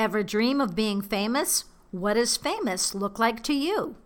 Ever 0.00 0.22
dream 0.22 0.62
of 0.62 0.74
being 0.74 1.02
famous? 1.02 1.66
What 1.90 2.14
does 2.14 2.38
famous 2.38 2.94
look 2.94 3.18
like 3.18 3.42
to 3.42 3.52
you? 3.52 3.96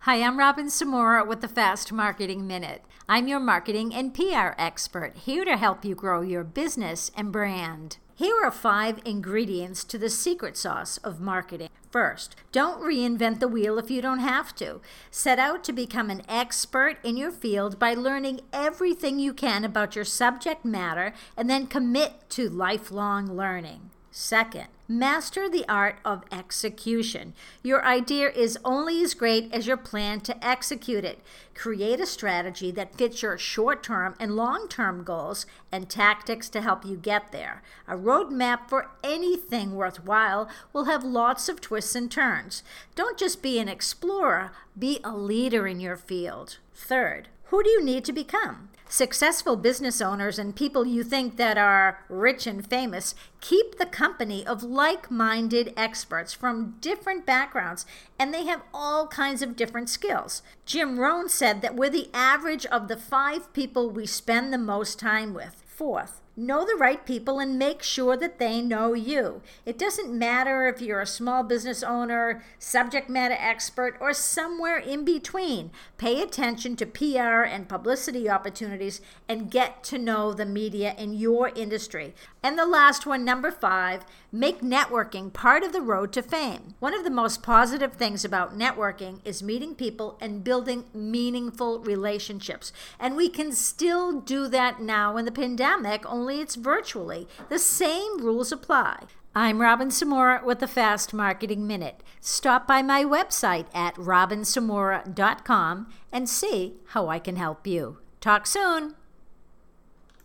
Hi, 0.00 0.22
I'm 0.22 0.38
Robin 0.38 0.66
Samora 0.66 1.26
with 1.26 1.40
the 1.40 1.48
Fast 1.48 1.90
Marketing 1.94 2.46
Minute. 2.46 2.84
I'm 3.08 3.26
your 3.26 3.40
marketing 3.40 3.94
and 3.94 4.12
PR 4.12 4.50
expert, 4.58 5.16
here 5.16 5.46
to 5.46 5.56
help 5.56 5.82
you 5.82 5.94
grow 5.94 6.20
your 6.20 6.44
business 6.44 7.10
and 7.16 7.32
brand. 7.32 7.96
Here 8.14 8.36
are 8.44 8.50
five 8.50 9.00
ingredients 9.06 9.84
to 9.84 9.96
the 9.96 10.10
secret 10.10 10.58
sauce 10.58 10.98
of 10.98 11.20
marketing. 11.20 11.70
First, 11.90 12.36
don't 12.52 12.82
reinvent 12.82 13.40
the 13.40 13.48
wheel 13.48 13.78
if 13.78 13.90
you 13.90 14.02
don't 14.02 14.18
have 14.18 14.54
to. 14.56 14.82
Set 15.10 15.38
out 15.38 15.64
to 15.64 15.72
become 15.72 16.10
an 16.10 16.22
expert 16.28 16.98
in 17.02 17.16
your 17.16 17.30
field 17.30 17.78
by 17.78 17.94
learning 17.94 18.42
everything 18.52 19.18
you 19.18 19.32
can 19.32 19.64
about 19.64 19.96
your 19.96 20.04
subject 20.04 20.62
matter 20.62 21.14
and 21.38 21.48
then 21.48 21.66
commit 21.66 22.28
to 22.30 22.50
lifelong 22.50 23.34
learning. 23.34 23.90
Second, 24.14 24.66
master 24.86 25.48
the 25.48 25.64
art 25.70 25.96
of 26.04 26.24
execution. 26.30 27.32
Your 27.62 27.82
idea 27.82 28.28
is 28.28 28.58
only 28.62 29.02
as 29.02 29.14
great 29.14 29.50
as 29.54 29.66
your 29.66 29.78
plan 29.78 30.20
to 30.20 30.46
execute 30.46 31.02
it. 31.02 31.20
Create 31.54 31.98
a 31.98 32.04
strategy 32.04 32.70
that 32.72 32.94
fits 32.94 33.22
your 33.22 33.38
short 33.38 33.82
term 33.82 34.14
and 34.20 34.36
long 34.36 34.68
term 34.68 35.02
goals 35.02 35.46
and 35.72 35.88
tactics 35.88 36.50
to 36.50 36.60
help 36.60 36.84
you 36.84 36.94
get 36.94 37.32
there. 37.32 37.62
A 37.88 37.96
roadmap 37.96 38.68
for 38.68 38.90
anything 39.02 39.74
worthwhile 39.76 40.46
will 40.74 40.84
have 40.84 41.04
lots 41.04 41.48
of 41.48 41.62
twists 41.62 41.94
and 41.94 42.10
turns. 42.10 42.62
Don't 42.94 43.16
just 43.16 43.40
be 43.40 43.58
an 43.58 43.68
explorer, 43.68 44.52
be 44.78 45.00
a 45.02 45.16
leader 45.16 45.66
in 45.66 45.80
your 45.80 45.96
field. 45.96 46.58
Third, 46.74 47.28
who 47.44 47.62
do 47.62 47.70
you 47.70 47.82
need 47.82 48.04
to 48.04 48.12
become? 48.12 48.68
Successful 48.92 49.56
business 49.56 50.02
owners 50.02 50.38
and 50.38 50.54
people 50.54 50.86
you 50.86 51.02
think 51.02 51.38
that 51.38 51.56
are 51.56 52.04
rich 52.10 52.46
and 52.46 52.68
famous 52.68 53.14
keep 53.40 53.78
the 53.78 53.86
company 53.86 54.46
of 54.46 54.62
like-minded 54.62 55.72
experts 55.78 56.34
from 56.34 56.74
different 56.82 57.24
backgrounds 57.24 57.86
and 58.18 58.34
they 58.34 58.44
have 58.44 58.60
all 58.74 59.06
kinds 59.06 59.40
of 59.40 59.56
different 59.56 59.88
skills. 59.88 60.42
Jim 60.66 61.00
Rohn 61.00 61.30
said 61.30 61.62
that 61.62 61.74
we're 61.74 61.88
the 61.88 62.10
average 62.12 62.66
of 62.66 62.88
the 62.88 62.98
5 62.98 63.54
people 63.54 63.88
we 63.88 64.04
spend 64.04 64.52
the 64.52 64.58
most 64.58 64.98
time 64.98 65.32
with. 65.32 65.62
Fourth, 65.66 66.20
Know 66.34 66.64
the 66.64 66.76
right 66.76 67.04
people 67.04 67.38
and 67.38 67.58
make 67.58 67.82
sure 67.82 68.16
that 68.16 68.38
they 68.38 68.62
know 68.62 68.94
you. 68.94 69.42
It 69.66 69.76
doesn't 69.76 70.18
matter 70.18 70.66
if 70.66 70.80
you're 70.80 71.02
a 71.02 71.06
small 71.06 71.42
business 71.42 71.82
owner, 71.82 72.42
subject 72.58 73.10
matter 73.10 73.36
expert, 73.38 73.98
or 74.00 74.14
somewhere 74.14 74.78
in 74.78 75.04
between. 75.04 75.70
Pay 75.98 76.22
attention 76.22 76.74
to 76.76 76.86
PR 76.86 77.42
and 77.42 77.68
publicity 77.68 78.30
opportunities 78.30 79.02
and 79.28 79.50
get 79.50 79.84
to 79.84 79.98
know 79.98 80.32
the 80.32 80.46
media 80.46 80.94
in 80.96 81.12
your 81.12 81.50
industry. 81.50 82.14
And 82.42 82.58
the 82.58 82.66
last 82.66 83.04
one, 83.04 83.26
number 83.26 83.50
five, 83.50 84.06
make 84.32 84.62
networking 84.62 85.30
part 85.30 85.62
of 85.62 85.74
the 85.74 85.82
road 85.82 86.12
to 86.14 86.22
fame. 86.22 86.74
One 86.80 86.94
of 86.94 87.04
the 87.04 87.10
most 87.10 87.42
positive 87.42 87.92
things 87.92 88.24
about 88.24 88.58
networking 88.58 89.20
is 89.24 89.42
meeting 89.42 89.74
people 89.74 90.16
and 90.18 90.42
building 90.42 90.84
meaningful 90.94 91.80
relationships. 91.80 92.72
And 92.98 93.16
we 93.16 93.28
can 93.28 93.52
still 93.52 94.18
do 94.18 94.48
that 94.48 94.80
now 94.80 95.18
in 95.18 95.26
the 95.26 95.30
pandemic, 95.30 96.10
only 96.22 96.40
it's 96.40 96.54
virtually. 96.54 97.26
The 97.48 97.58
same 97.58 98.24
rules 98.24 98.52
apply. 98.52 99.06
I'm 99.34 99.60
Robin 99.60 99.88
Samora 99.88 100.44
with 100.44 100.60
the 100.60 100.68
Fast 100.68 101.12
Marketing 101.12 101.66
Minute. 101.66 102.04
Stop 102.20 102.64
by 102.68 102.80
my 102.80 103.02
website 103.02 103.66
at 103.74 103.96
robinsamora.com 103.96 105.88
and 106.12 106.28
see 106.28 106.74
how 106.90 107.08
I 107.08 107.18
can 107.18 107.34
help 107.34 107.66
you. 107.66 107.98
Talk 108.20 108.46
soon. 108.46 108.94